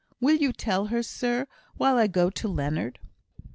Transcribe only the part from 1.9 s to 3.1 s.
I go to Leonard?"